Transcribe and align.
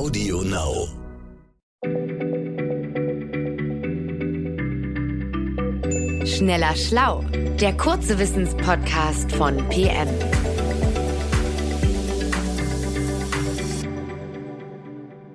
Audio 0.00 0.40
Now. 0.40 0.88
Schneller 6.24 6.74
Schlau, 6.74 7.22
der 7.60 7.76
kurze 7.76 8.18
Wissenspodcast 8.18 9.30
von 9.32 9.58
PM. 9.68 10.08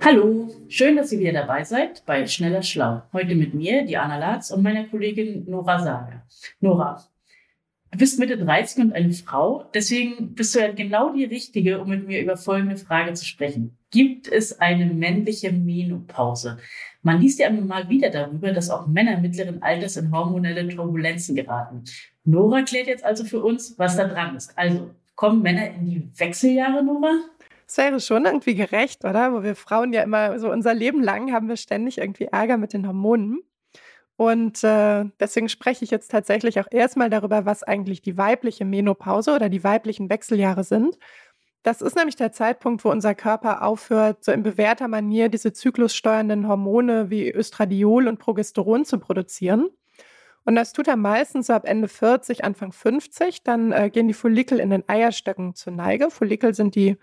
Hallo, 0.01 0.49
schön, 0.67 0.95
dass 0.95 1.11
ihr 1.11 1.19
wieder 1.19 1.33
dabei 1.33 1.63
seid 1.63 2.03
bei 2.07 2.25
Schneller 2.25 2.63
Schlau. 2.63 3.03
Heute 3.13 3.35
mit 3.35 3.53
mir, 3.53 3.85
Diana 3.85 4.17
Latz 4.17 4.49
und 4.49 4.63
meiner 4.63 4.85
Kollegin 4.85 5.45
Nora 5.47 5.77
Sager. 5.77 6.25
Nora, 6.59 7.03
du 7.95 7.99
bist 7.99 8.19
Mitte 8.19 8.37
30 8.37 8.83
und 8.83 8.93
eine 8.93 9.13
Frau, 9.13 9.69
deswegen 9.73 10.35
bist 10.35 10.53
du 10.53 10.59
ja 10.59 10.69
genau 10.73 11.13
die 11.13 11.23
Richtige, 11.23 11.79
um 11.79 11.87
mit 11.87 12.05
mir 12.05 12.21
über 12.21 12.35
folgende 12.35 12.75
Frage 12.75 13.13
zu 13.13 13.23
sprechen. 13.23 13.77
Gibt 13.89 14.27
es 14.27 14.59
eine 14.59 14.85
männliche 14.87 15.53
Menopause? 15.53 16.57
Man 17.03 17.21
liest 17.21 17.39
ja 17.39 17.47
immer 17.47 17.61
mal 17.61 17.87
wieder 17.87 18.09
darüber, 18.09 18.51
dass 18.51 18.69
auch 18.69 18.87
Männer 18.87 19.21
mittleren 19.21 19.63
Alters 19.63 19.95
in 19.95 20.11
hormonelle 20.11 20.67
Turbulenzen 20.67 21.35
geraten. 21.35 21.85
Nora 22.25 22.63
klärt 22.63 22.87
jetzt 22.87 23.05
also 23.05 23.23
für 23.23 23.41
uns, 23.41 23.79
was 23.79 23.95
da 23.95 24.05
dran 24.05 24.35
ist. 24.35 24.57
Also, 24.57 24.91
kommen 25.15 25.41
Männer 25.41 25.69
in 25.69 25.85
die 25.85 26.09
Wechseljahre, 26.17 26.83
Nora? 26.83 27.13
Es 27.65 27.77
wäre 27.77 28.01
schon 28.01 28.25
irgendwie 28.25 28.55
gerecht, 28.55 29.05
oder? 29.05 29.31
Wo 29.31 29.41
wir 29.41 29.55
Frauen 29.55 29.93
ja 29.93 30.03
immer 30.03 30.37
so 30.37 30.51
unser 30.51 30.73
Leben 30.73 31.01
lang 31.01 31.31
haben 31.31 31.47
wir 31.47 31.55
ständig 31.55 31.99
irgendwie 31.99 32.25
Ärger 32.25 32.57
mit 32.57 32.73
den 32.73 32.85
Hormonen. 32.85 33.39
Und 34.17 34.63
äh, 34.63 35.05
deswegen 35.19 35.49
spreche 35.49 35.83
ich 35.83 35.91
jetzt 35.91 36.09
tatsächlich 36.09 36.59
auch 36.59 36.67
erstmal 36.71 37.09
darüber, 37.09 37.45
was 37.45 37.63
eigentlich 37.63 38.01
die 38.01 38.17
weibliche 38.17 38.63
Menopause 38.63 39.35
oder 39.35 39.49
die 39.49 39.63
weiblichen 39.63 40.09
Wechseljahre 40.09 40.63
sind. 40.63 40.97
Das 41.63 41.81
ist 41.81 41.95
nämlich 41.95 42.15
der 42.15 42.31
Zeitpunkt, 42.31 42.85
wo 42.85 42.91
unser 42.91 43.15
Körper 43.15 43.63
aufhört, 43.63 44.23
so 44.23 44.31
in 44.31 44.43
bewährter 44.43 44.87
Manier 44.87 45.29
diese 45.29 45.51
zyklussteuernden 45.51 46.47
Hormone 46.47 47.09
wie 47.09 47.33
Östradiol 47.33 48.07
und 48.07 48.19
Progesteron 48.19 48.85
zu 48.85 48.99
produzieren. 48.99 49.69
Und 50.45 50.55
das 50.55 50.73
tut 50.73 50.87
er 50.87 50.95
meistens 50.95 51.47
so 51.47 51.53
ab 51.53 51.63
Ende 51.65 51.87
40, 51.87 52.43
Anfang 52.43 52.71
50. 52.71 53.43
Dann 53.43 53.71
äh, 53.71 53.89
gehen 53.89 54.07
die 54.07 54.13
Follikel 54.13 54.59
in 54.59 54.69
den 54.69 54.87
Eierstöcken 54.87 55.55
zur 55.55 55.73
Neige. 55.73 56.11
Follikel 56.11 56.53
sind 56.53 56.75
die 56.75 56.97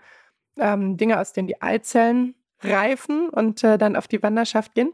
ähm, 0.57 0.95
Dinge, 0.95 1.19
aus 1.19 1.33
denen 1.33 1.49
die 1.49 1.61
Eizellen 1.61 2.35
reifen 2.61 3.29
und 3.29 3.63
äh, 3.65 3.77
dann 3.77 3.97
auf 3.97 4.07
die 4.07 4.23
Wanderschaft 4.23 4.73
gehen. 4.75 4.93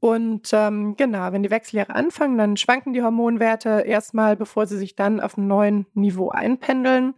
Und 0.00 0.50
ähm, 0.52 0.96
genau, 0.96 1.32
wenn 1.32 1.42
die 1.42 1.50
Wechseljahre 1.50 1.94
anfangen, 1.94 2.38
dann 2.38 2.56
schwanken 2.56 2.92
die 2.92 3.02
Hormonwerte 3.02 3.80
erstmal, 3.80 4.36
bevor 4.36 4.66
sie 4.66 4.78
sich 4.78 4.94
dann 4.94 5.20
auf 5.20 5.36
einem 5.36 5.48
neuen 5.48 5.86
Niveau 5.94 6.30
einpendeln. 6.30 7.14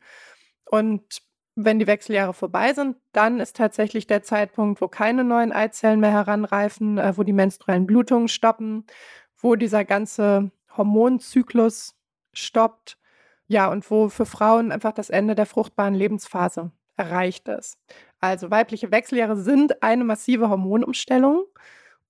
Und 0.64 1.22
wenn 1.56 1.78
die 1.78 1.86
Wechseljahre 1.86 2.32
vorbei 2.32 2.72
sind, 2.72 2.96
dann 3.12 3.38
ist 3.38 3.56
tatsächlich 3.56 4.06
der 4.06 4.22
Zeitpunkt, 4.22 4.80
wo 4.80 4.88
keine 4.88 5.24
neuen 5.24 5.52
Eizellen 5.52 6.00
mehr 6.00 6.12
heranreifen, 6.12 6.96
äh, 6.96 7.16
wo 7.16 7.22
die 7.22 7.34
menstruellen 7.34 7.86
Blutungen 7.86 8.28
stoppen, 8.28 8.86
wo 9.36 9.56
dieser 9.56 9.84
ganze 9.84 10.50
Hormonzyklus 10.76 11.94
stoppt. 12.32 12.96
Ja, 13.46 13.68
und 13.70 13.90
wo 13.90 14.08
für 14.08 14.26
Frauen 14.26 14.70
einfach 14.70 14.92
das 14.92 15.10
Ende 15.10 15.34
der 15.34 15.44
fruchtbaren 15.44 15.94
Lebensphase 15.94 16.70
erreicht 16.96 17.48
ist. 17.48 17.78
Also 18.20 18.50
weibliche 18.50 18.92
Wechseljahre 18.92 19.36
sind 19.36 19.82
eine 19.82 20.04
massive 20.04 20.48
Hormonumstellung 20.48 21.46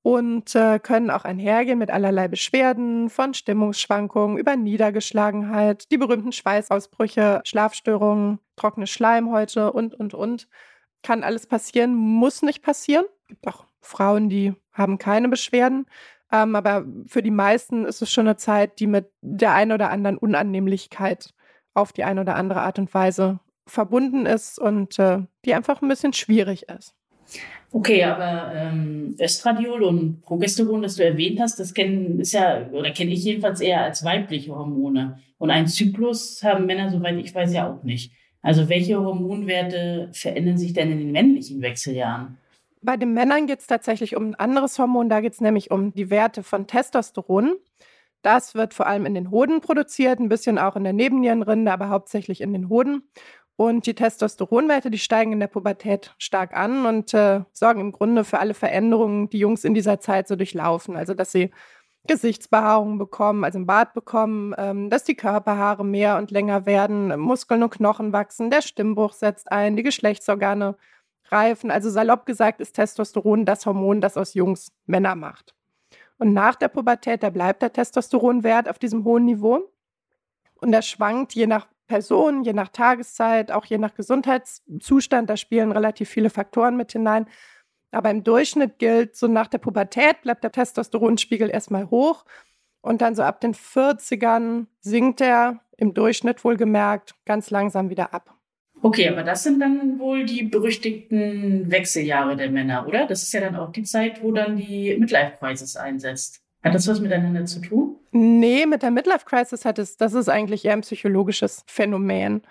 und 0.03 0.55
äh, 0.55 0.79
können 0.79 1.11
auch 1.11 1.25
einhergehen 1.25 1.79
mit 1.79 1.91
allerlei 1.91 2.29
Beschwerden, 2.29 3.11
von 3.11 3.35
Stimmungsschwankungen 3.35 4.39
über 4.39 4.57
Niedergeschlagenheit, 4.57 5.91
die 5.91 5.99
berühmten 5.99 6.33
Schweißausbrüche, 6.33 7.43
Schlafstörungen, 7.45 8.39
trockene 8.57 8.87
Schleimhäute 8.87 9.73
und, 9.73 9.95
und, 9.95 10.15
und. 10.15 10.49
Kann 11.03 11.23
alles 11.23 11.47
passieren, 11.47 11.95
muss 11.95 12.43
nicht 12.43 12.63
passieren. 12.63 13.05
Es 13.23 13.29
gibt 13.29 13.49
auch 13.49 13.67
Frauen, 13.81 14.29
die 14.29 14.55
haben 14.73 14.99
keine 14.99 15.29
Beschwerden. 15.29 15.87
Ähm, 16.33 16.55
aber 16.55 16.85
für 17.07 17.23
die 17.23 17.31
meisten 17.31 17.85
ist 17.85 18.03
es 18.03 18.11
schon 18.11 18.27
eine 18.27 18.37
Zeit, 18.37 18.79
die 18.81 18.87
mit 18.87 19.11
der 19.21 19.53
einen 19.53 19.73
oder 19.73 19.91
anderen 19.91 20.19
Unannehmlichkeit 20.19 21.35
auf 21.75 21.93
die 21.93 22.05
eine 22.05 22.21
oder 22.23 22.37
andere 22.37 22.63
Art 22.63 22.79
und 22.79 22.93
Weise 22.95 23.41
verbunden 23.67 24.27
ist 24.27 24.59
und 24.59 24.99
äh, 24.99 25.19
die 25.45 25.55
einfach 25.55 25.83
ein 25.83 25.89
bisschen 25.89 26.13
schwierig 26.13 26.69
ist. 26.69 26.95
Okay, 27.73 28.03
aber 28.03 28.53
ähm, 28.55 29.15
Östradiol 29.21 29.85
und 29.85 30.23
Progesteron, 30.23 30.83
das 30.83 30.97
du 30.97 31.05
erwähnt 31.05 31.41
hast, 31.41 31.61
das 31.61 31.73
kennen 31.73 32.19
ist 32.19 32.33
ja 32.33 32.69
oder 32.73 32.91
kenne 32.91 33.13
ich 33.13 33.25
jedenfalls 33.25 33.61
eher 33.61 33.85
als 33.85 34.05
weibliche 34.05 34.55
Hormone. 34.55 35.21
Und 35.39 35.51
einen 35.51 35.69
Zyklus 35.69 36.43
haben 36.43 36.67
Männer, 36.67 36.91
soweit 36.91 37.17
ich 37.17 37.35
weiß, 37.35 37.53
ja 37.53 37.71
auch 37.71 37.83
nicht. 37.85 38.13
Also 38.43 38.69
welche 38.69 39.01
Hormonwerte 39.01 40.11
verändern 40.13 40.59
sich 40.59 40.73
denn 40.73 40.91
in 40.91 40.99
den 40.99 41.13
männlichen 41.13 41.61
Wechseljahren? 41.61 42.39
Bei 42.83 42.97
den 42.97 43.13
Männern 43.13 43.47
geht 43.47 43.61
es 43.61 43.67
tatsächlich 43.67 44.17
um 44.17 44.31
ein 44.31 44.35
anderes 44.35 44.79
Hormon. 44.79 45.09
Da 45.09 45.21
geht 45.21 45.35
es 45.35 45.41
nämlich 45.41 45.71
um 45.71 45.93
die 45.93 46.11
Werte 46.11 46.43
von 46.43 46.67
Testosteron. 46.67 47.57
Das 48.23 48.55
wird 48.55 48.75
vor 48.75 48.87
allem 48.87 49.07
in 49.07 49.15
den 49.15 49.31
Hoden 49.31 49.61
produziert, 49.61 50.19
ein 50.19 50.29
bisschen 50.29 50.59
auch 50.59 50.77
in 50.77 50.85
der 50.85 50.93
Nebennierenrinde, 50.93 51.73
aber 51.73 51.89
hauptsächlich 51.89 52.41
in 52.41 52.53
den 52.53 52.69
Hoden. 52.69 53.03
Und 53.61 53.85
die 53.85 53.95
Testosteronwerte, 53.95 54.91
die 54.91 54.99
steigen 54.99 55.33
in 55.33 55.41
der 55.41 55.47
Pubertät 55.47 56.15
stark 56.17 56.57
an 56.57 56.87
und 56.87 57.13
äh, 57.13 57.43
sorgen 57.53 57.83
im 57.83 57.93
Grunde 57.93 58.25
für 58.25 58.39
alle 58.39 58.55
Veränderungen, 58.55 59.29
die 59.29 59.39
Jungs 59.39 59.65
in 59.65 59.75
dieser 59.75 60.01
Zeit 60.01 60.29
so 60.29 60.35
durchlaufen. 60.35 60.97
Also, 60.97 61.13
dass 61.13 61.31
sie 61.31 61.51
Gesichtsbehaarungen 62.07 62.97
bekommen, 62.97 63.45
also 63.45 63.59
im 63.59 63.67
Bart 63.67 63.93
bekommen, 63.93 64.55
ähm, 64.57 64.89
dass 64.89 65.05
die 65.05 65.15
Körperhaare 65.15 65.85
mehr 65.85 66.17
und 66.17 66.31
länger 66.31 66.65
werden, 66.65 67.21
Muskeln 67.21 67.63
und 67.63 67.69
Knochen 67.69 68.15
wachsen, 68.15 68.49
der 68.49 68.63
Stimmbruch 68.63 69.13
setzt 69.13 69.53
ein, 69.53 69.77
die 69.77 69.83
Geschlechtsorgane 69.83 70.77
reifen. 71.29 71.71
Also 71.71 71.91
salopp 71.91 72.25
gesagt 72.25 72.63
ist 72.63 72.77
Testosteron 72.77 73.45
das 73.45 73.67
Hormon, 73.67 74.01
das 74.01 74.17
aus 74.17 74.33
Jungs 74.33 74.73
Männer 74.87 75.17
macht. 75.17 75.55
Und 76.17 76.33
nach 76.33 76.55
der 76.55 76.69
Pubertät, 76.69 77.23
da 77.23 77.29
bleibt 77.29 77.61
der 77.61 77.75
Testosteronwert 77.75 78.71
auf 78.71 78.79
diesem 78.79 79.05
hohen 79.05 79.27
Niveau. 79.27 79.71
Und 80.63 80.73
er 80.73 80.81
schwankt 80.81 81.35
je 81.35 81.47
nach 81.47 81.67
Person, 81.91 82.45
je 82.45 82.53
nach 82.53 82.69
Tageszeit, 82.69 83.51
auch 83.51 83.65
je 83.65 83.77
nach 83.77 83.95
Gesundheitszustand. 83.95 85.29
Da 85.29 85.37
spielen 85.37 85.73
relativ 85.73 86.09
viele 86.09 86.31
Faktoren 86.31 86.77
mit 86.77 86.93
hinein. 86.93 87.27
Aber 87.91 88.11
im 88.11 88.23
Durchschnitt 88.23 88.79
gilt, 88.79 89.17
so 89.17 89.27
nach 89.27 89.49
der 89.49 89.59
Pubertät 89.59 90.23
bleibt 90.23 90.45
der 90.45 90.53
Testosteronspiegel 90.53 91.51
erstmal 91.51 91.91
hoch. 91.91 92.25
Und 92.81 93.03
dann 93.03 93.17
so 93.17 93.23
ab 93.25 93.41
den 93.41 93.55
40ern 93.55 94.67
sinkt 94.79 95.21
er 95.21 95.61
im 95.77 95.93
Durchschnitt 95.93 96.45
wohlgemerkt 96.45 97.17
ganz 97.27 97.51
langsam 97.51 97.91
wieder 97.91 98.15
ab. 98.15 98.37
Okay, 98.83 99.09
aber 99.09 99.25
das 99.25 99.43
sind 99.43 99.59
dann 99.59 99.99
wohl 99.99 100.25
die 100.25 100.45
berüchtigten 100.45 101.71
Wechseljahre 101.73 102.37
der 102.37 102.51
Männer, 102.51 102.87
oder? 102.87 103.05
Das 103.07 103.25
ist 103.25 103.33
ja 103.33 103.41
dann 103.41 103.57
auch 103.57 103.73
die 103.73 103.83
Zeit, 103.83 104.23
wo 104.23 104.31
dann 104.31 104.57
die 104.57 104.97
Midlife-Crisis 104.97 105.77
einsetzt. 105.77 106.41
Hat 106.63 106.75
das 106.75 106.87
was 106.89 107.01
miteinander 107.01 107.47
zu 107.47 107.61
tun? 107.61 107.97
Nee, 108.13 108.67
mit 108.67 108.83
der 108.83 108.91
Midlife 108.91 109.25
Crisis 109.25 109.65
hat 109.65 109.79
es, 109.79 109.97
das 109.97 110.13
ist 110.13 110.29
eigentlich 110.29 110.65
eher 110.65 110.75
ein 110.75 110.83
psychologisches 110.83 111.65
Phänomen. 111.67 112.43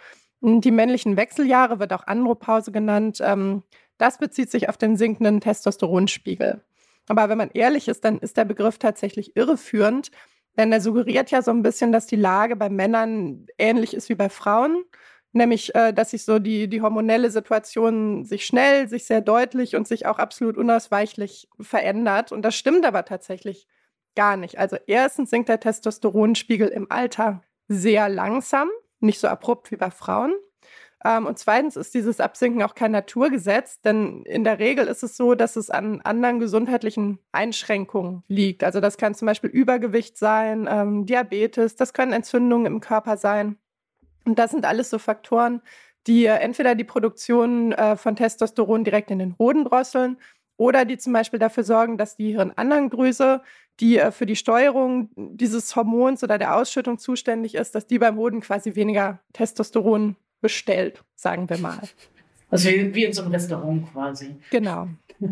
Die 0.41 0.71
männlichen 0.71 1.17
Wechseljahre 1.17 1.79
wird 1.79 1.93
auch 1.93 2.07
Andropause 2.07 2.71
genannt. 2.71 3.19
Ähm, 3.21 3.63
das 3.97 4.17
bezieht 4.17 4.49
sich 4.49 4.69
auf 4.69 4.77
den 4.77 4.95
sinkenden 4.95 5.41
Testosteronspiegel. 5.41 6.61
Aber 7.07 7.29
wenn 7.29 7.37
man 7.37 7.51
ehrlich 7.53 7.87
ist, 7.87 8.05
dann 8.05 8.19
ist 8.19 8.37
der 8.37 8.45
Begriff 8.45 8.77
tatsächlich 8.77 9.35
irreführend, 9.35 10.11
denn 10.57 10.71
er 10.71 10.81
suggeriert 10.81 11.31
ja 11.31 11.41
so 11.41 11.51
ein 11.51 11.61
bisschen, 11.61 11.91
dass 11.91 12.07
die 12.07 12.15
Lage 12.15 12.55
bei 12.55 12.69
Männern 12.69 13.45
ähnlich 13.57 13.93
ist 13.93 14.09
wie 14.09 14.15
bei 14.15 14.29
Frauen. 14.29 14.83
Nämlich, 15.31 15.75
äh, 15.75 15.93
dass 15.93 16.11
sich 16.11 16.25
so 16.25 16.39
die, 16.39 16.67
die 16.67 16.81
hormonelle 16.81 17.29
Situation 17.29 18.25
sich 18.25 18.45
schnell, 18.45 18.87
sich 18.89 19.05
sehr 19.05 19.21
deutlich 19.21 19.75
und 19.75 19.87
sich 19.87 20.07
auch 20.07 20.17
absolut 20.17 20.57
unausweichlich 20.57 21.47
verändert. 21.59 22.31
Und 22.31 22.41
das 22.41 22.55
stimmt 22.55 22.83
aber 22.83 23.05
tatsächlich 23.05 23.67
gar 24.15 24.37
nicht. 24.37 24.57
Also 24.57 24.77
erstens 24.87 25.29
sinkt 25.29 25.49
der 25.49 25.59
Testosteronspiegel 25.59 26.67
im 26.67 26.91
Alter 26.91 27.41
sehr 27.67 28.09
langsam, 28.09 28.69
nicht 28.99 29.19
so 29.19 29.27
abrupt 29.27 29.71
wie 29.71 29.77
bei 29.77 29.91
Frauen. 29.91 30.33
Ähm, 31.05 31.25
und 31.25 31.39
zweitens 31.39 31.75
ist 31.77 31.93
dieses 31.93 32.19
Absinken 32.19 32.61
auch 32.63 32.75
kein 32.75 32.91
Naturgesetz, 32.91 33.81
denn 33.81 34.23
in 34.23 34.43
der 34.43 34.59
Regel 34.59 34.87
ist 34.87 35.03
es 35.03 35.15
so, 35.15 35.33
dass 35.35 35.55
es 35.55 35.69
an 35.69 36.01
anderen 36.01 36.39
gesundheitlichen 36.39 37.19
Einschränkungen 37.31 38.23
liegt. 38.27 38.63
Also 38.63 38.81
das 38.81 38.97
kann 38.97 39.15
zum 39.15 39.25
Beispiel 39.27 39.49
Übergewicht 39.49 40.17
sein, 40.17 40.67
ähm, 40.69 41.05
Diabetes, 41.05 41.75
das 41.75 41.93
können 41.93 42.11
Entzündungen 42.11 42.65
im 42.65 42.81
Körper 42.81 43.15
sein. 43.17 43.57
Und 44.25 44.37
das 44.37 44.51
sind 44.51 44.65
alles 44.65 44.89
so 44.89 44.99
Faktoren, 44.99 45.61
die 46.07 46.25
entweder 46.25 46.75
die 46.75 46.83
Produktion 46.83 47.71
äh, 47.71 47.95
von 47.95 48.15
Testosteron 48.15 48.83
direkt 48.83 49.11
in 49.11 49.19
den 49.19 49.35
Hoden 49.37 49.65
drosseln 49.65 50.17
oder 50.57 50.83
die 50.83 50.97
zum 50.97 51.13
Beispiel 51.13 51.39
dafür 51.39 51.63
sorgen, 51.63 51.97
dass 51.97 52.17
die 52.17 52.35
Hirnanhangdrüse, 52.35 53.41
die 53.79 53.97
äh, 53.97 54.11
für 54.11 54.25
die 54.25 54.35
Steuerung 54.35 55.09
dieses 55.15 55.75
Hormons 55.75 56.23
oder 56.23 56.37
der 56.37 56.55
Ausschüttung 56.55 56.97
zuständig 56.97 57.55
ist, 57.55 57.75
dass 57.75 57.87
die 57.87 57.99
beim 57.99 58.17
Hoden 58.17 58.41
quasi 58.41 58.75
weniger 58.75 59.19
Testosteron 59.33 60.15
bestellt, 60.41 61.03
sagen 61.15 61.49
wir 61.49 61.57
mal. 61.57 61.79
Also 62.51 62.69
wie 62.69 63.03
in 63.03 63.13
so 63.13 63.21
einem 63.21 63.31
Restaurant 63.31 63.93
quasi. 63.93 64.35
Genau. 64.49 64.87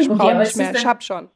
Ich 0.00 0.08
brauche 0.08 0.38
nicht 0.38 0.56
mehr, 0.56 0.74
ich 0.74 0.84
hab 0.84 1.04
schon. 1.04 1.28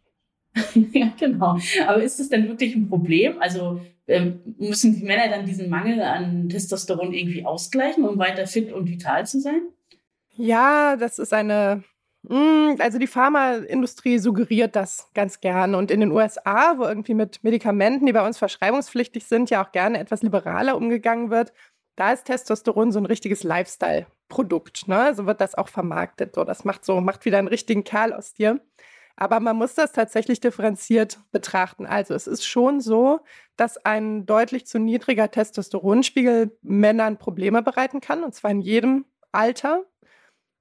ja, 0.93 1.13
genau. 1.17 1.59
Aber 1.87 2.03
ist 2.03 2.19
das 2.19 2.29
denn 2.29 2.49
wirklich 2.49 2.75
ein 2.75 2.89
Problem? 2.89 3.41
Also 3.41 3.81
ähm, 4.09 4.41
müssen 4.59 4.99
die 4.99 5.05
Männer 5.05 5.29
dann 5.29 5.47
diesen 5.47 5.71
Mangel 5.71 6.03
an 6.03 6.49
Testosteron 6.49 7.13
irgendwie 7.13 7.45
ausgleichen, 7.45 8.05
um 8.05 8.19
weiter 8.19 8.49
fit 8.49 8.73
und 8.73 8.89
vital 8.89 9.27
zu 9.27 9.41
sein? 9.41 9.63
Ja, 10.35 10.97
das 10.97 11.19
ist 11.19 11.33
eine 11.33 11.85
also 12.29 12.99
die 12.99 13.09
Pharmaindustrie 13.09 14.19
suggeriert 14.19 14.77
das 14.77 15.09
ganz 15.13 15.41
gerne. 15.41 15.77
Und 15.77 15.91
in 15.91 16.01
den 16.01 16.13
USA, 16.13 16.79
wo 16.79 16.85
irgendwie 16.85 17.15
mit 17.15 17.43
Medikamenten, 17.43 18.07
die 18.07 18.13
bei 18.13 18.25
uns 18.25 18.39
verschreibungspflichtig 18.39 19.27
sind, 19.27 19.51
ja 19.51 19.65
auch 19.65 19.73
gerne 19.73 19.99
etwas 19.99 20.23
liberaler 20.23 20.77
umgegangen 20.77 21.31
wird, 21.31 21.53
da 21.97 22.13
ist 22.13 22.25
Testosteron 22.25 22.93
so 22.93 23.01
ein 23.01 23.07
richtiges 23.07 23.43
Lifestyle-Produkt. 23.43 24.89
Ne? 24.89 25.15
So 25.15 25.27
wird 25.27 25.41
das 25.41 25.55
auch 25.57 25.69
vermarktet. 25.69 26.35
So, 26.35 26.45
das 26.45 26.65
macht 26.65 26.85
so, 26.85 27.01
macht 27.01 27.25
wieder 27.25 27.39
einen 27.39 27.49
richtigen 27.49 27.85
Kerl 27.85 28.13
aus 28.13 28.33
dir. 28.33 28.61
Aber 29.17 29.41
man 29.41 29.57
muss 29.57 29.75
das 29.75 29.93
tatsächlich 29.93 30.41
differenziert 30.41 31.19
betrachten. 31.33 31.87
Also 31.87 32.15
es 32.15 32.27
ist 32.27 32.47
schon 32.47 32.81
so, 32.81 33.21
dass 33.57 33.85
ein 33.85 34.27
deutlich 34.27 34.67
zu 34.67 34.79
niedriger 34.79 35.31
Testosteronspiegel 35.31 36.57
Männern 36.63 37.19
Probleme 37.19 37.63
bereiten 37.63 38.01
kann, 38.01 38.25
und 38.25 38.35
zwar 38.35 38.53
in 38.53 38.61
jedem 38.61 39.05
Alter. 39.31 39.85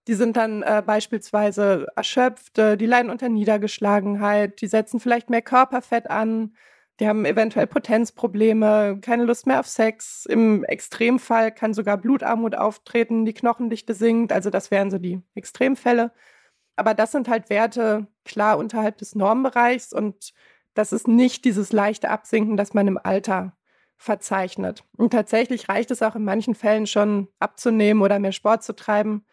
Die 0.07 0.15
sind 0.15 0.35
dann 0.37 0.63
äh, 0.63 0.81
beispielsweise 0.85 1.87
erschöpft, 1.95 2.57
äh, 2.57 2.75
die 2.77 2.87
leiden 2.87 3.11
unter 3.11 3.29
Niedergeschlagenheit, 3.29 4.61
die 4.61 4.67
setzen 4.67 4.99
vielleicht 4.99 5.29
mehr 5.29 5.43
Körperfett 5.43 6.09
an, 6.09 6.55
die 6.99 7.07
haben 7.07 7.25
eventuell 7.25 7.65
Potenzprobleme, 7.65 8.99
keine 9.01 9.23
Lust 9.23 9.47
mehr 9.47 9.59
auf 9.59 9.67
Sex. 9.67 10.25
Im 10.27 10.63
Extremfall 10.63 11.51
kann 11.51 11.73
sogar 11.73 11.97
Blutarmut 11.97 12.53
auftreten, 12.55 13.25
die 13.25 13.33
Knochendichte 13.33 13.95
sinkt. 13.95 14.31
Also 14.31 14.51
das 14.51 14.69
wären 14.69 14.91
so 14.91 14.99
die 14.99 15.19
Extremfälle. 15.33 16.11
Aber 16.75 16.93
das 16.93 17.11
sind 17.11 17.27
halt 17.27 17.49
Werte 17.49 18.07
klar 18.23 18.57
unterhalb 18.59 18.99
des 18.99 19.15
Normbereichs 19.15 19.93
und 19.93 20.33
das 20.75 20.93
ist 20.93 21.07
nicht 21.07 21.43
dieses 21.43 21.73
leichte 21.73 22.09
Absinken, 22.09 22.55
das 22.55 22.73
man 22.73 22.87
im 22.87 22.99
Alter 23.01 23.57
verzeichnet. 23.97 24.83
Und 24.95 25.11
tatsächlich 25.11 25.69
reicht 25.69 25.91
es 25.91 26.01
auch 26.01 26.15
in 26.15 26.23
manchen 26.23 26.55
Fällen 26.55 26.87
schon 26.87 27.27
abzunehmen 27.39 28.01
oder 28.03 28.19
mehr 28.19 28.31
Sport 28.31 28.63
zu 28.63 28.73
treiben, 28.73 29.25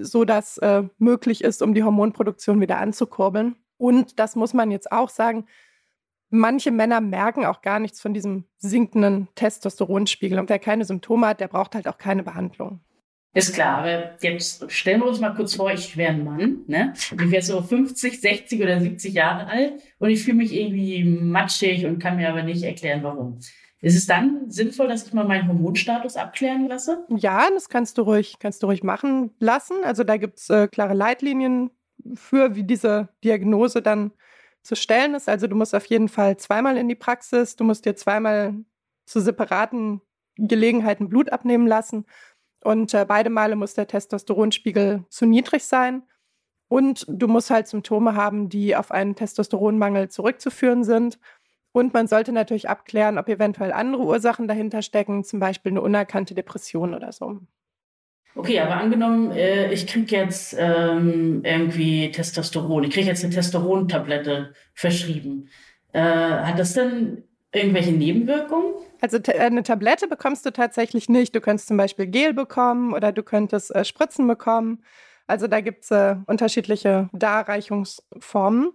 so 0.00 0.24
dass 0.24 0.58
äh, 0.58 0.84
möglich 0.98 1.44
ist, 1.44 1.62
um 1.62 1.74
die 1.74 1.82
Hormonproduktion 1.82 2.60
wieder 2.60 2.78
anzukurbeln. 2.78 3.56
Und 3.76 4.18
das 4.18 4.36
muss 4.36 4.54
man 4.54 4.70
jetzt 4.70 4.92
auch 4.92 5.08
sagen, 5.08 5.46
manche 6.30 6.70
Männer 6.70 7.00
merken 7.00 7.44
auch 7.44 7.62
gar 7.62 7.78
nichts 7.78 8.00
von 8.00 8.14
diesem 8.14 8.44
sinkenden 8.58 9.28
Testosteronspiegel. 9.34 10.38
Und 10.38 10.48
wer 10.48 10.58
keine 10.58 10.84
Symptome 10.84 11.28
hat, 11.28 11.40
der 11.40 11.48
braucht 11.48 11.74
halt 11.74 11.88
auch 11.88 11.98
keine 11.98 12.22
Behandlung. 12.22 12.80
Ist 13.36 13.52
klar, 13.52 13.78
aber 13.78 14.14
jetzt 14.22 14.70
stellen 14.70 15.00
wir 15.00 15.08
uns 15.08 15.18
mal 15.18 15.34
kurz 15.34 15.56
vor, 15.56 15.72
ich 15.72 15.96
wäre 15.96 16.12
ein 16.12 16.22
Mann, 16.22 16.58
ne? 16.68 16.92
Ich 16.94 17.30
wäre 17.32 17.42
so 17.42 17.60
50, 17.60 18.20
60 18.20 18.62
oder 18.62 18.80
70 18.80 19.12
Jahre 19.12 19.48
alt 19.48 19.82
und 19.98 20.10
ich 20.10 20.22
fühle 20.22 20.36
mich 20.36 20.54
irgendwie 20.54 21.02
matschig 21.02 21.84
und 21.84 21.98
kann 21.98 22.16
mir 22.16 22.28
aber 22.28 22.44
nicht 22.44 22.62
erklären, 22.62 23.02
warum. 23.02 23.40
Ist 23.84 23.96
es 23.96 24.06
dann 24.06 24.50
sinnvoll, 24.50 24.88
dass 24.88 25.06
ich 25.06 25.12
mal 25.12 25.26
meinen 25.26 25.46
Hormonstatus 25.46 26.16
abklären 26.16 26.68
lasse? 26.68 27.04
Ja, 27.10 27.50
das 27.52 27.68
kannst 27.68 27.98
du 27.98 28.02
ruhig, 28.02 28.36
kannst 28.38 28.62
du 28.62 28.66
ruhig 28.66 28.82
machen 28.82 29.34
lassen. 29.40 29.84
Also 29.84 30.04
da 30.04 30.16
gibt 30.16 30.38
es 30.38 30.48
äh, 30.48 30.68
klare 30.68 30.94
Leitlinien 30.94 31.70
für, 32.14 32.54
wie 32.54 32.64
diese 32.64 33.10
Diagnose 33.22 33.82
dann 33.82 34.12
zu 34.62 34.74
stellen 34.74 35.14
ist. 35.14 35.28
Also 35.28 35.48
du 35.48 35.54
musst 35.54 35.74
auf 35.74 35.84
jeden 35.84 36.08
Fall 36.08 36.38
zweimal 36.38 36.78
in 36.78 36.88
die 36.88 36.94
Praxis, 36.94 37.56
du 37.56 37.64
musst 37.64 37.84
dir 37.84 37.94
zweimal 37.94 38.54
zu 39.04 39.20
separaten 39.20 40.00
Gelegenheiten 40.36 41.10
Blut 41.10 41.30
abnehmen 41.30 41.66
lassen 41.66 42.06
und 42.62 42.94
äh, 42.94 43.04
beide 43.06 43.28
Male 43.28 43.54
muss 43.54 43.74
der 43.74 43.86
Testosteronspiegel 43.86 45.04
zu 45.10 45.26
niedrig 45.26 45.64
sein. 45.64 46.04
Und 46.68 47.04
du 47.06 47.28
musst 47.28 47.50
halt 47.50 47.68
Symptome 47.68 48.16
haben, 48.16 48.48
die 48.48 48.74
auf 48.74 48.90
einen 48.90 49.14
Testosteronmangel 49.14 50.08
zurückzuführen 50.08 50.82
sind. 50.82 51.18
Und 51.74 51.92
man 51.92 52.06
sollte 52.06 52.30
natürlich 52.30 52.68
abklären, 52.68 53.18
ob 53.18 53.28
eventuell 53.28 53.72
andere 53.72 54.04
Ursachen 54.04 54.46
dahinter 54.46 54.80
stecken, 54.80 55.24
zum 55.24 55.40
Beispiel 55.40 55.72
eine 55.72 55.82
unerkannte 55.82 56.32
Depression 56.32 56.94
oder 56.94 57.10
so. 57.10 57.40
Okay, 58.36 58.60
aber 58.60 58.76
angenommen, 58.76 59.32
äh, 59.32 59.72
ich 59.72 59.88
kriege 59.88 60.14
jetzt 60.14 60.54
ähm, 60.56 61.40
irgendwie 61.42 62.12
Testosteron, 62.12 62.84
ich 62.84 62.90
kriege 62.90 63.08
jetzt 63.08 63.24
eine 63.24 63.34
Testosteron-Tablette 63.34 64.54
verschrieben. 64.72 65.48
Äh, 65.92 66.00
hat 66.00 66.60
das 66.60 66.74
denn 66.74 67.24
irgendwelche 67.52 67.90
Nebenwirkungen? 67.90 68.74
Also 69.00 69.18
äh, 69.18 69.40
eine 69.40 69.64
Tablette 69.64 70.06
bekommst 70.06 70.46
du 70.46 70.52
tatsächlich 70.52 71.08
nicht. 71.08 71.34
Du 71.34 71.40
könntest 71.40 71.66
zum 71.66 71.76
Beispiel 71.76 72.06
Gel 72.06 72.34
bekommen 72.34 72.94
oder 72.94 73.10
du 73.10 73.24
könntest 73.24 73.74
äh, 73.74 73.84
Spritzen 73.84 74.28
bekommen. 74.28 74.84
Also 75.26 75.48
da 75.48 75.60
gibt 75.60 75.82
es 75.82 75.90
äh, 75.90 76.14
unterschiedliche 76.26 77.10
Darreichungsformen. 77.12 78.70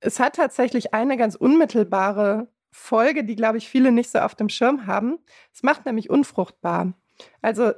Es 0.00 0.18
hat 0.18 0.36
tatsächlich 0.36 0.94
eine 0.94 1.16
ganz 1.16 1.34
unmittelbare 1.34 2.48
Folge, 2.72 3.24
die, 3.24 3.36
glaube 3.36 3.58
ich, 3.58 3.68
viele 3.68 3.92
nicht 3.92 4.10
so 4.10 4.20
auf 4.20 4.34
dem 4.34 4.48
Schirm 4.48 4.86
haben. 4.86 5.18
Es 5.52 5.62
macht 5.62 5.86
nämlich 5.86 6.08
unfruchtbar. 6.08 6.94
Also 7.42 7.72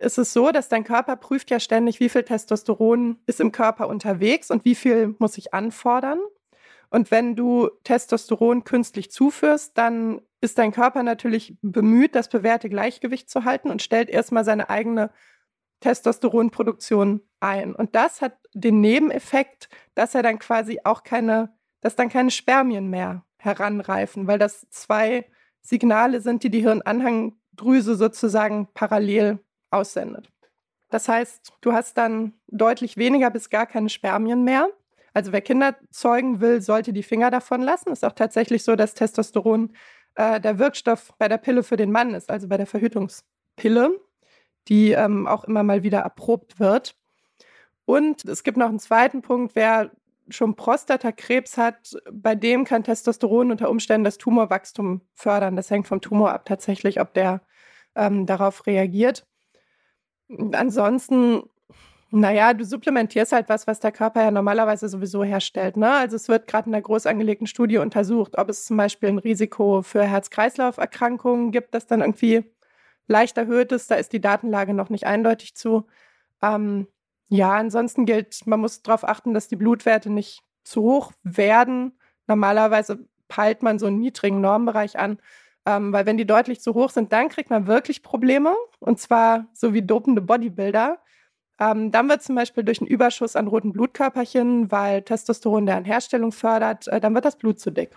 es 0.00 0.18
ist 0.18 0.32
so, 0.32 0.50
dass 0.50 0.68
dein 0.68 0.84
Körper 0.84 1.16
prüft 1.16 1.50
ja 1.50 1.60
ständig, 1.60 2.00
wie 2.00 2.08
viel 2.08 2.24
Testosteron 2.24 3.18
ist 3.26 3.40
im 3.40 3.52
Körper 3.52 3.88
unterwegs 3.88 4.50
und 4.50 4.64
wie 4.64 4.74
viel 4.74 5.14
muss 5.18 5.38
ich 5.38 5.54
anfordern. 5.54 6.20
Und 6.90 7.10
wenn 7.10 7.34
du 7.34 7.70
Testosteron 7.82 8.64
künstlich 8.64 9.10
zuführst, 9.10 9.76
dann 9.76 10.20
ist 10.40 10.58
dein 10.58 10.72
Körper 10.72 11.02
natürlich 11.02 11.56
bemüht, 11.62 12.14
das 12.14 12.28
bewährte 12.28 12.68
Gleichgewicht 12.68 13.30
zu 13.30 13.44
halten 13.44 13.70
und 13.70 13.82
stellt 13.82 14.10
erstmal 14.10 14.44
seine 14.44 14.68
eigene 14.68 15.10
Testosteronproduktion 15.80 17.22
ein. 17.40 17.74
Und 17.74 17.94
das 17.94 18.20
hat 18.20 18.36
den 18.52 18.80
Nebeneffekt, 18.80 19.68
dass 19.94 20.14
er 20.14 20.22
dann 20.22 20.38
quasi 20.38 20.80
auch 20.84 21.02
keine, 21.02 21.53
dass 21.84 21.96
dann 21.96 22.08
keine 22.08 22.30
Spermien 22.30 22.88
mehr 22.88 23.26
heranreifen, 23.36 24.26
weil 24.26 24.38
das 24.38 24.66
zwei 24.70 25.26
Signale 25.60 26.22
sind, 26.22 26.42
die 26.42 26.48
die 26.48 26.62
Hirnanhangdrüse 26.62 27.94
sozusagen 27.94 28.68
parallel 28.72 29.38
aussendet. 29.70 30.32
Das 30.88 31.08
heißt, 31.08 31.52
du 31.60 31.74
hast 31.74 31.98
dann 31.98 32.32
deutlich 32.46 32.96
weniger 32.96 33.28
bis 33.28 33.50
gar 33.50 33.66
keine 33.66 33.90
Spermien 33.90 34.44
mehr. 34.44 34.70
Also 35.12 35.30
wer 35.30 35.42
Kinder 35.42 35.76
zeugen 35.90 36.40
will, 36.40 36.62
sollte 36.62 36.94
die 36.94 37.02
Finger 37.02 37.30
davon 37.30 37.60
lassen. 37.60 37.92
Ist 37.92 38.04
auch 38.04 38.12
tatsächlich 38.12 38.64
so, 38.64 38.76
dass 38.76 38.94
Testosteron 38.94 39.74
äh, 40.14 40.40
der 40.40 40.58
Wirkstoff 40.58 41.12
bei 41.18 41.28
der 41.28 41.38
Pille 41.38 41.62
für 41.62 41.76
den 41.76 41.92
Mann 41.92 42.14
ist, 42.14 42.30
also 42.30 42.48
bei 42.48 42.56
der 42.56 42.66
Verhütungspille, 42.66 44.00
die 44.68 44.92
ähm, 44.92 45.26
auch 45.26 45.44
immer 45.44 45.64
mal 45.64 45.82
wieder 45.82 45.98
erprobt 45.98 46.58
wird. 46.58 46.96
Und 47.84 48.24
es 48.24 48.42
gibt 48.42 48.56
noch 48.56 48.70
einen 48.70 48.78
zweiten 48.78 49.20
Punkt, 49.20 49.54
wer 49.54 49.90
schon 50.28 50.56
Prostatakrebs 50.56 51.56
hat, 51.56 51.96
bei 52.10 52.34
dem 52.34 52.64
kann 52.64 52.84
Testosteron 52.84 53.50
unter 53.50 53.70
Umständen 53.70 54.04
das 54.04 54.18
Tumorwachstum 54.18 55.02
fördern. 55.14 55.56
Das 55.56 55.70
hängt 55.70 55.86
vom 55.86 56.00
Tumor 56.00 56.32
ab 56.32 56.44
tatsächlich, 56.46 57.00
ob 57.00 57.14
der 57.14 57.42
ähm, 57.94 58.26
darauf 58.26 58.66
reagiert. 58.66 59.26
Ansonsten 60.52 61.42
naja, 62.16 62.54
du 62.54 62.64
supplementierst 62.64 63.32
halt 63.32 63.48
was, 63.48 63.66
was 63.66 63.80
der 63.80 63.90
Körper 63.90 64.22
ja 64.22 64.30
normalerweise 64.30 64.88
sowieso 64.88 65.24
herstellt. 65.24 65.76
Ne? 65.76 65.90
Also 65.90 66.14
es 66.14 66.28
wird 66.28 66.46
gerade 66.46 66.68
in 66.68 66.74
einer 66.74 66.82
groß 66.82 67.06
angelegten 67.06 67.48
Studie 67.48 67.78
untersucht, 67.78 68.38
ob 68.38 68.48
es 68.50 68.66
zum 68.66 68.76
Beispiel 68.76 69.08
ein 69.08 69.18
Risiko 69.18 69.82
für 69.82 70.04
Herz-Kreislauf-Erkrankungen 70.04 71.50
gibt, 71.50 71.74
das 71.74 71.88
dann 71.88 72.02
irgendwie 72.02 72.44
leicht 73.08 73.36
erhöht 73.36 73.72
ist. 73.72 73.90
Da 73.90 73.96
ist 73.96 74.12
die 74.12 74.20
Datenlage 74.20 74.74
noch 74.74 74.90
nicht 74.90 75.06
eindeutig 75.06 75.56
zu. 75.56 75.86
Ähm, 76.40 76.86
ja, 77.28 77.52
ansonsten 77.52 78.06
gilt, 78.06 78.46
man 78.46 78.60
muss 78.60 78.82
darauf 78.82 79.04
achten, 79.04 79.34
dass 79.34 79.48
die 79.48 79.56
Blutwerte 79.56 80.10
nicht 80.10 80.42
zu 80.62 80.82
hoch 80.82 81.12
werden. 81.22 81.98
Normalerweise 82.26 83.06
peilt 83.28 83.62
man 83.62 83.78
so 83.78 83.86
einen 83.86 83.98
niedrigen 83.98 84.40
Normbereich 84.40 84.98
an, 84.98 85.18
ähm, 85.66 85.92
weil 85.92 86.06
wenn 86.06 86.16
die 86.16 86.26
deutlich 86.26 86.60
zu 86.60 86.74
hoch 86.74 86.90
sind, 86.90 87.12
dann 87.12 87.28
kriegt 87.28 87.50
man 87.50 87.66
wirklich 87.66 88.02
Probleme. 88.02 88.54
Und 88.80 89.00
zwar 89.00 89.46
so 89.52 89.72
wie 89.74 89.82
dopende 89.82 90.20
Bodybuilder 90.20 90.98
ähm, 91.60 91.92
dann 91.92 92.08
wird 92.08 92.22
zum 92.22 92.34
Beispiel 92.34 92.64
durch 92.64 92.80
einen 92.80 92.88
Überschuss 92.88 93.36
an 93.36 93.46
roten 93.46 93.72
Blutkörperchen, 93.72 94.72
weil 94.72 95.02
Testosteron 95.02 95.66
deren 95.66 95.84
Herstellung 95.84 96.32
fördert, 96.32 96.88
äh, 96.88 97.00
dann 97.00 97.14
wird 97.14 97.24
das 97.24 97.36
Blut 97.36 97.60
zu 97.60 97.70
dick. 97.70 97.90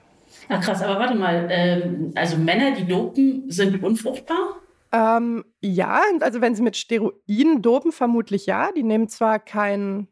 Ach 0.50 0.62
krass, 0.62 0.84
aber 0.84 1.00
warte 1.00 1.16
mal, 1.16 1.48
ähm, 1.50 2.12
also 2.16 2.38
Männer, 2.38 2.72
die 2.72 2.86
dopen, 2.86 3.50
sind 3.50 3.82
unfruchtbar? 3.82 4.58
Ähm, 4.92 5.46
ja, 5.62 6.02
also 6.22 6.42
wenn 6.42 6.56
sie 6.56 6.62
mit 6.62 6.78
Steroiden 6.78 7.62
dopen, 7.62 7.92
vermutlich 7.92 8.46
ja. 8.46 8.72
Die 8.72 8.84
nehmen 8.84 9.10
zwar 9.10 9.40
kein 9.40 10.08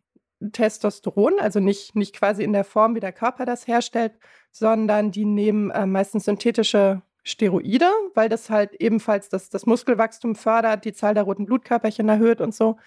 Testosteron, 0.51 1.39
also 1.39 1.59
nicht, 1.59 1.95
nicht 1.95 2.15
quasi 2.15 2.43
in 2.43 2.53
der 2.53 2.65
Form, 2.65 2.95
wie 2.95 2.99
der 2.99 3.13
Körper 3.13 3.45
das 3.45 3.67
herstellt, 3.67 4.13
sondern 4.51 5.11
die 5.11 5.25
nehmen 5.25 5.71
äh, 5.71 5.85
meistens 5.85 6.25
synthetische 6.25 7.01
Steroide, 7.23 7.89
weil 8.13 8.29
das 8.29 8.49
halt 8.49 8.73
ebenfalls 8.75 9.29
das, 9.29 9.49
das 9.49 9.65
Muskelwachstum 9.65 10.35
fördert, 10.35 10.85
die 10.85 10.93
Zahl 10.93 11.13
der 11.13 11.23
roten 11.23 11.45
Blutkörperchen 11.45 12.07
erhöht 12.07 12.41
und 12.41 12.53
so. 12.53 12.77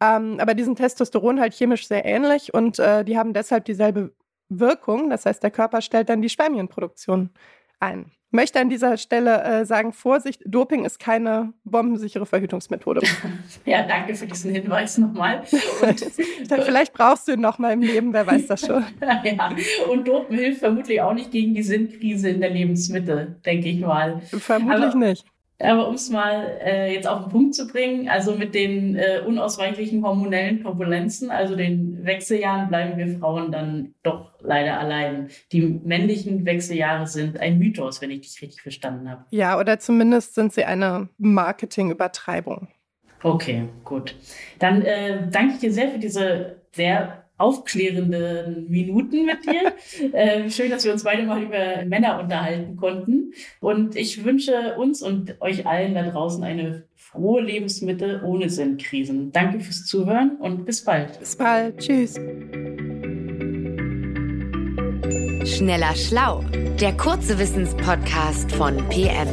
Ähm, 0.00 0.38
aber 0.40 0.54
die 0.54 0.64
sind 0.64 0.76
Testosteron 0.76 1.40
halt 1.40 1.54
chemisch 1.54 1.86
sehr 1.86 2.04
ähnlich 2.04 2.52
und 2.52 2.78
äh, 2.78 3.04
die 3.04 3.16
haben 3.16 3.32
deshalb 3.32 3.64
dieselbe 3.64 4.12
Wirkung. 4.48 5.10
Das 5.10 5.26
heißt, 5.26 5.42
der 5.42 5.50
Körper 5.50 5.80
stellt 5.80 6.08
dann 6.08 6.22
die 6.22 6.28
Spermienproduktion 6.28 7.30
ein. 7.80 8.10
Ich 8.28 8.32
möchte 8.32 8.58
an 8.58 8.68
dieser 8.68 8.96
Stelle 8.96 9.42
äh, 9.42 9.64
sagen, 9.64 9.92
Vorsicht, 9.92 10.42
Doping 10.44 10.84
ist 10.84 10.98
keine 10.98 11.52
bombensichere 11.64 12.26
Verhütungsmethode. 12.26 13.02
Ja, 13.64 13.82
danke 13.82 14.14
für 14.14 14.26
diesen 14.26 14.52
Hinweis 14.52 14.98
nochmal. 14.98 15.42
vielleicht 16.64 16.92
brauchst 16.92 17.26
du 17.26 17.32
ihn 17.32 17.40
nochmal 17.40 17.72
im 17.72 17.80
Leben, 17.80 18.12
wer 18.12 18.26
weiß 18.26 18.46
das 18.46 18.66
schon. 18.66 18.84
ja, 19.00 19.50
und 19.90 20.06
Dopen 20.06 20.36
hilft 20.36 20.60
vermutlich 20.60 21.00
auch 21.00 21.14
nicht 21.14 21.30
gegen 21.30 21.54
die 21.54 21.62
Sinnkrise 21.62 22.30
in 22.30 22.40
der 22.40 22.50
Lebensmittel, 22.50 23.36
denke 23.44 23.68
ich 23.68 23.80
mal. 23.80 24.20
Vermutlich 24.22 24.84
Aber, 24.84 24.96
nicht. 24.96 25.26
Aber 25.58 25.88
um 25.88 25.94
es 25.94 26.10
mal 26.10 26.58
äh, 26.62 26.92
jetzt 26.92 27.06
auf 27.06 27.22
den 27.22 27.30
Punkt 27.30 27.54
zu 27.54 27.66
bringen, 27.66 28.08
also 28.08 28.34
mit 28.34 28.54
den 28.54 28.96
äh, 28.96 29.22
unausweichlichen 29.26 30.04
hormonellen 30.04 30.62
Turbulenzen, 30.62 31.30
also 31.30 31.56
den 31.56 32.04
Wechseljahren, 32.04 32.68
bleiben 32.68 32.98
wir 32.98 33.18
Frauen 33.18 33.52
dann 33.52 33.94
doch 34.02 34.32
leider 34.40 34.78
allein. 34.78 35.28
Die 35.52 35.62
männlichen 35.62 36.44
Wechseljahre 36.44 37.06
sind 37.06 37.40
ein 37.40 37.58
Mythos, 37.58 38.02
wenn 38.02 38.10
ich 38.10 38.20
dich 38.20 38.42
richtig 38.42 38.62
verstanden 38.62 39.10
habe. 39.10 39.24
Ja, 39.30 39.58
oder 39.58 39.78
zumindest 39.78 40.34
sind 40.34 40.52
sie 40.52 40.64
eine 40.64 41.08
Marketingübertreibung. 41.16 42.68
Okay, 43.22 43.68
gut. 43.84 44.14
Dann 44.58 44.82
äh, 44.82 45.28
danke 45.30 45.54
ich 45.54 45.60
dir 45.60 45.72
sehr 45.72 45.88
für 45.88 45.98
diese 45.98 46.60
sehr 46.72 47.25
aufklärenden 47.38 48.66
Minuten 48.68 49.26
mit 49.26 49.44
dir. 49.44 49.74
ähm, 50.14 50.50
schön, 50.50 50.70
dass 50.70 50.84
wir 50.84 50.92
uns 50.92 51.04
beide 51.04 51.24
mal 51.24 51.42
über 51.42 51.84
Männer 51.84 52.20
unterhalten 52.20 52.76
konnten. 52.76 53.32
Und 53.60 53.96
ich 53.96 54.24
wünsche 54.24 54.76
uns 54.76 55.02
und 55.02 55.40
euch 55.40 55.66
allen 55.66 55.94
da 55.94 56.02
draußen 56.02 56.42
eine 56.42 56.84
frohe 56.94 57.42
Lebensmittel 57.42 58.22
ohne 58.24 58.48
Sinnkrisen. 58.48 59.32
Danke 59.32 59.60
fürs 59.60 59.84
Zuhören 59.84 60.36
und 60.36 60.64
bis 60.64 60.84
bald. 60.84 61.18
Bis 61.18 61.36
bald. 61.36 61.78
Tschüss. 61.78 62.14
Schneller 65.46 65.94
Schlau, 65.94 66.42
der 66.80 66.96
kurze 66.96 67.38
Wissenspodcast 67.38 68.50
von 68.52 68.76
PM. 68.88 69.28